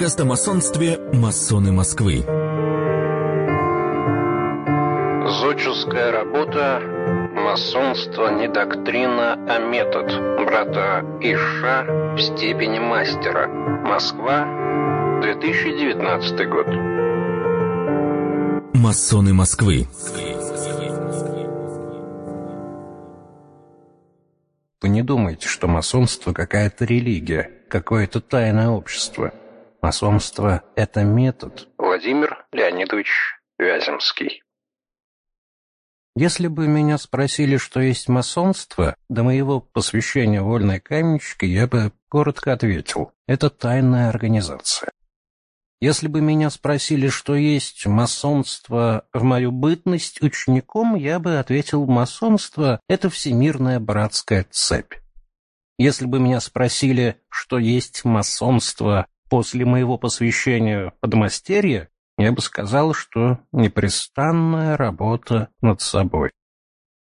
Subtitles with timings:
[0.00, 2.24] Подкаст о масонстве «Масоны Москвы».
[5.42, 6.80] Зодческая работа
[7.34, 10.06] «Масонство не доктрина, а метод»
[10.42, 13.46] брата Иша в степени мастера.
[13.46, 16.66] Москва, 2019 год.
[18.72, 19.86] Масоны Москвы.
[24.80, 29.34] Вы не думайте, что масонство какая-то религия, какое-то тайное общество.
[29.82, 31.68] Масонство– это метод.
[31.78, 33.08] Владимир Леонидович
[33.58, 34.42] Вяземский.
[36.14, 42.52] Если бы меня спросили, что есть масонство, до моего посвящения вольной каменщике, я бы коротко
[42.52, 44.90] ответил– это тайная организация.
[45.80, 52.80] Если бы меня спросили, что есть масонство в мою бытность учеником, я бы ответил, масонство–
[52.88, 54.92] это всемирная братская цепь.
[55.78, 63.38] Если бы меня спросили, что есть масонство после моего посвящения подмастерья, я бы сказал, что
[63.52, 66.32] непрестанная работа над собой.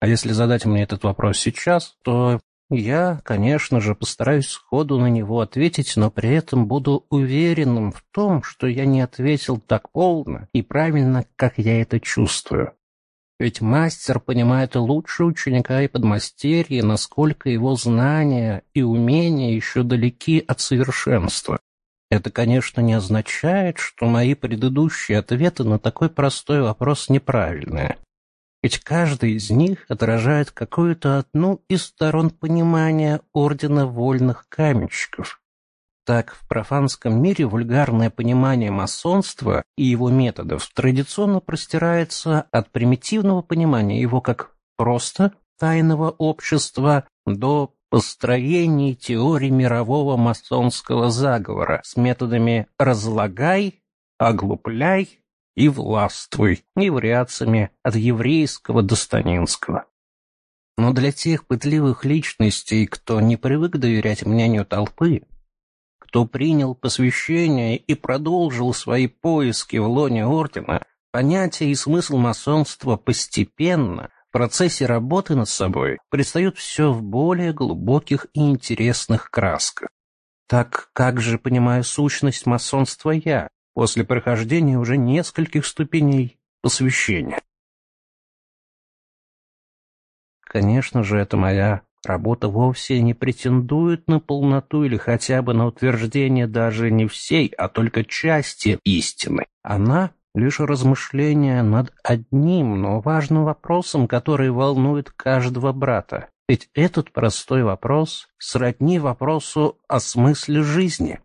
[0.00, 5.40] А если задать мне этот вопрос сейчас, то я, конечно же, постараюсь сходу на него
[5.40, 10.62] ответить, но при этом буду уверенным в том, что я не ответил так полно и
[10.62, 12.74] правильно, как я это чувствую.
[13.38, 20.60] Ведь мастер понимает лучше ученика и подмастерья, насколько его знания и умения еще далеки от
[20.60, 21.58] совершенства.
[22.10, 27.98] Это, конечно, не означает, что мои предыдущие ответы на такой простой вопрос неправильные.
[28.62, 35.40] Ведь каждый из них отражает какую-то одну из сторон понимания Ордена Вольных Каменщиков.
[36.04, 44.00] Так, в профанском мире вульгарное понимание масонства и его методов традиционно простирается от примитивного понимания
[44.00, 53.82] его как просто тайного общества до построения теории мирового масонского заговора с методами «разлагай»,
[54.16, 55.20] «оглупляй»
[55.56, 59.86] и властвуй, и вариациями от еврейского до станинского.
[60.78, 65.22] Но для тех пытливых личностей, кто не привык доверять мнению толпы,
[65.98, 74.10] кто принял посвящение и продолжил свои поиски в лоне ордена, понятие и смысл масонства постепенно,
[74.30, 79.88] в процессе работы над собой, предстают все в более глубоких и интересных красках.
[80.48, 87.40] Так как же понимаю сущность масонства я, после прохождения уже нескольких ступеней посвящения.
[90.42, 96.46] Конечно же, эта моя работа вовсе не претендует на полноту или хотя бы на утверждение
[96.46, 99.46] даже не всей, а только части истины.
[99.62, 106.28] Она лишь размышление над одним, но важным вопросом, который волнует каждого брата.
[106.48, 111.20] Ведь этот простой вопрос сродни вопросу о смысле жизни.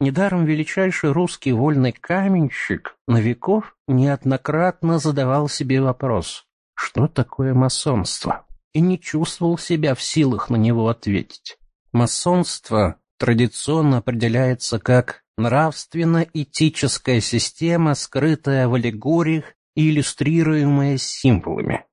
[0.00, 6.44] Недаром величайший русский вольный каменщик Новиков неоднократно задавал себе вопрос,
[6.74, 11.58] что такое масонство, и не чувствовал себя в силах на него ответить.
[11.92, 21.84] Масонство традиционно определяется как нравственно-этическая система, скрытая в аллегориях и иллюстрируемая символами.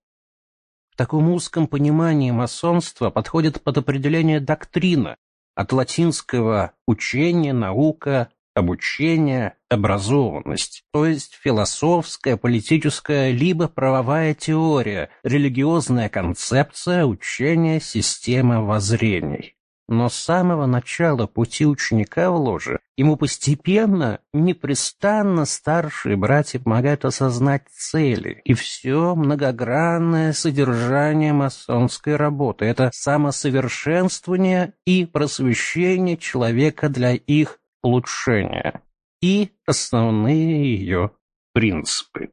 [0.91, 5.17] В таком узком понимании масонства подходит под определение доктрина,
[5.55, 17.05] от латинского «учение», «наука», «обучение», «образованность», то есть философская, политическая, либо правовая теория, религиозная концепция,
[17.05, 19.54] учение, система воззрений.
[19.87, 27.67] Но с самого начала пути ученика в ложе ему постепенно, непрестанно старшие братья помогают осознать
[27.69, 32.65] цели и все многогранное содержание масонской работы.
[32.65, 38.81] Это самосовершенствование и просвещение человека для их улучшения
[39.21, 41.11] и основные ее
[41.53, 42.29] принципы.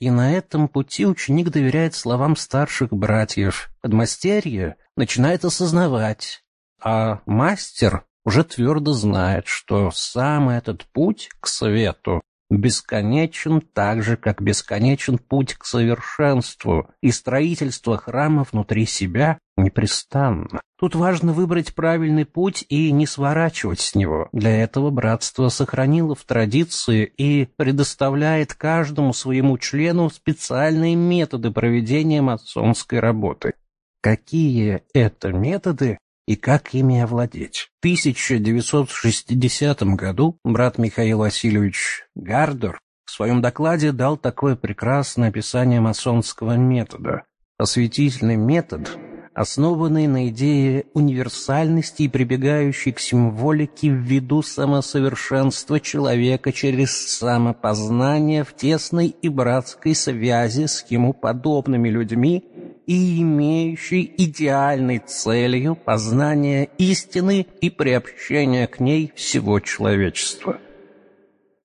[0.00, 3.70] И на этом пути ученик доверяет словам старших братьев.
[3.82, 6.42] Подмастерье начинает осознавать,
[6.82, 14.42] а мастер уже твердо знает, что сам этот путь к свету бесконечен так же, как
[14.42, 20.60] бесконечен путь к совершенству, и строительство храма внутри себя непрестанно.
[20.78, 24.28] Тут важно выбрать правильный путь и не сворачивать с него.
[24.32, 32.98] Для этого братство сохранило в традиции и предоставляет каждому своему члену специальные методы проведения масонской
[32.98, 33.54] работы.
[34.00, 35.98] Какие это методы,
[36.30, 37.70] и как ими овладеть.
[37.74, 46.52] В 1960 году брат Михаил Васильевич Гардер в своем докладе дал такое прекрасное описание масонского
[46.52, 47.24] метода.
[47.58, 48.96] Осветительный метод
[49.34, 58.54] основанный на идее универсальности и прибегающий к символике в виду самосовершенства человека через самопознание в
[58.54, 62.44] тесной и братской связи с ему подобными людьми
[62.86, 70.58] и имеющий идеальной целью познание истины и приобщение к ней всего человечества.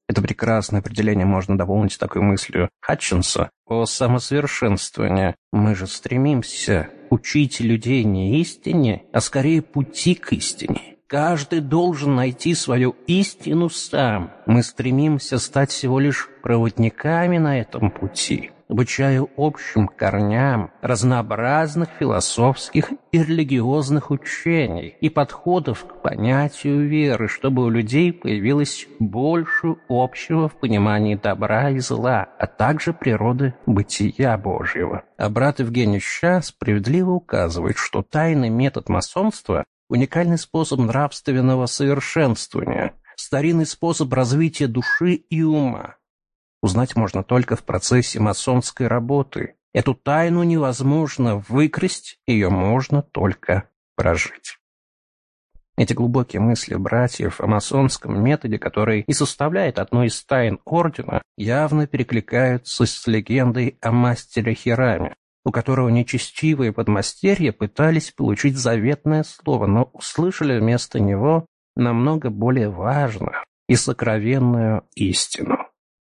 [0.07, 5.35] Это прекрасное определение можно дополнить такой мыслью Хатчинса о самосовершенствовании.
[5.51, 10.95] Мы же стремимся учить людей не истине, а скорее пути к истине.
[11.07, 14.31] Каждый должен найти свою истину сам.
[14.47, 23.23] Мы стремимся стать всего лишь проводниками на этом пути обучаю общим корням разнообразных философских и
[23.23, 31.15] религиозных учений и подходов к понятию веры, чтобы у людей появилось больше общего в понимании
[31.15, 35.03] добра и зла, а также природы бытия Божьего.
[35.17, 43.65] А брат Евгений Ща справедливо указывает, что тайный метод масонства– уникальный способ нравственного совершенствования, старинный
[43.65, 45.95] способ развития души и ума,
[46.65, 49.55] узнать можно только в процессе масонской работы.
[49.73, 54.57] Эту тайну невозможно выкрасть, ее можно только прожить.
[55.77, 61.85] Эти глубокие мысли братьев о масонском методе, который и составляет одну из тайн ордена, явно
[61.85, 65.13] перекликаются с легендой о мастере Хираме,
[65.43, 71.45] у которого нечестивые подмастерья пытались получить заветное слово, но услышали вместо него
[71.75, 75.64] намного более важную и сокровенную истину.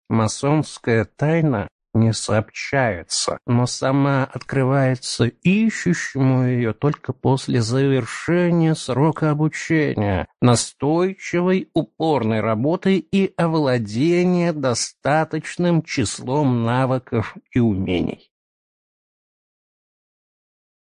[0.08, 11.68] Масонская тайна не сообщается, но сама открывается ищущему ее только после завершения срока обучения, настойчивой
[11.74, 18.27] упорной работы и овладения достаточным числом навыков и умений.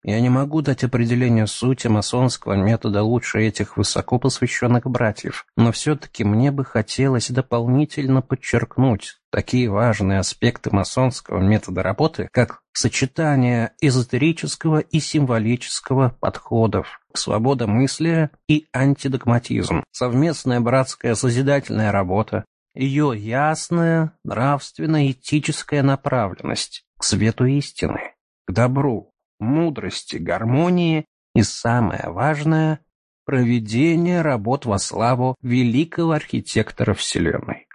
[0.04, 6.24] Я не могу дать определение сути масонского метода лучше этих высоко посвященных братьев, но все-таки
[6.24, 15.00] мне бы хотелось дополнительно подчеркнуть такие важные аспекты масонского метода работы, как сочетание эзотерического и
[15.00, 27.04] символического подходов, свобода мысли и антидогматизм, совместная братская созидательная работа, ее ясная нравственно-этическая направленность к
[27.04, 28.12] свету истины,
[28.46, 32.80] к добру, мудрости, гармонии и, самое важное,
[33.24, 37.66] проведение работ во славу великого архитектора Вселенной.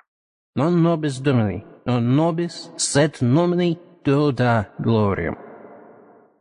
[0.55, 5.37] Non nobis domini, non nobis sed nomini tuda gloriam.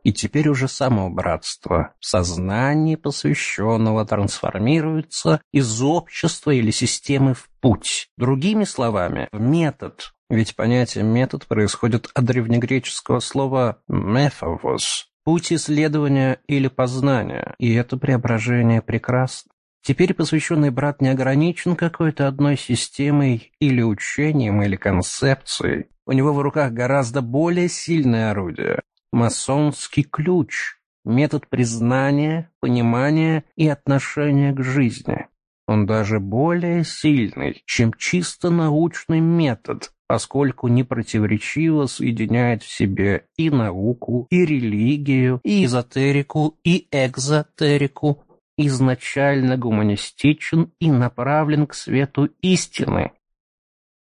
[0.03, 8.09] И теперь уже само братство в сознании посвященного трансформируется из общества или системы в путь.
[8.17, 10.13] Другими словами, в метод.
[10.29, 18.83] Ведь понятие «метод» происходит от древнегреческого слова «мефавос», путь исследования или познания, и это преображение
[18.83, 19.51] прекрасно.
[19.81, 25.87] Теперь посвященный брат не ограничен какой-то одной системой или учением, или концепцией.
[26.05, 28.81] У него в руках гораздо более сильное орудие–
[29.11, 35.27] масонский ключ, метод признания, понимания и отношения к жизни.
[35.67, 44.25] Он даже более сильный, чем чисто научный метод, поскольку непротиворечиво соединяет в себе и науку,
[44.31, 48.23] и религию, и эзотерику, и экзотерику,
[48.57, 53.11] изначально гуманистичен и направлен к свету истины.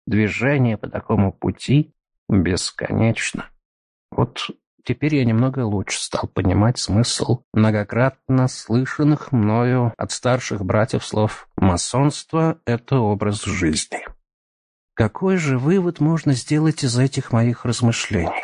[0.05, 1.95] Движение по такому пути
[2.29, 3.49] бесконечно.
[4.11, 4.51] Вот
[4.83, 12.59] теперь я немного лучше стал понимать смысл многократно слышанных мною от старших братьев слов «масонство–
[12.67, 14.16] это образ жизни».
[14.97, 18.43] Какой же вывод можно сделать из этих моих размышлений?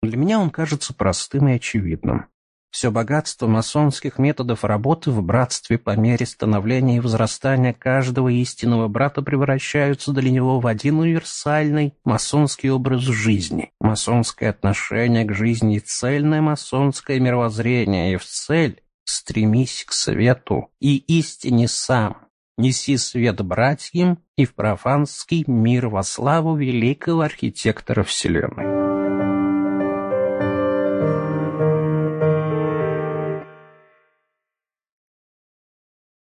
[0.00, 2.26] Для меня он кажется простым и очевидным.
[2.70, 9.20] Все богатство масонских методов работы в братстве по мере становления и возрастания каждого истинного брата
[9.20, 17.18] превращаются для него в один универсальный масонский образ жизни, масонское отношение к жизни цельное масонское
[17.18, 22.28] мировоззрение, и в цель стремись к свету и истине сам,
[22.62, 28.81] неси свет братьям и в профанский мир во славу великого архитектора Вселенной.